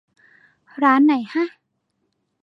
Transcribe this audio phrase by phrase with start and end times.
[0.83, 1.45] ร้านไหนฮะ